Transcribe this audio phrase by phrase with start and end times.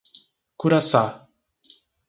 [0.59, 1.05] Curaçá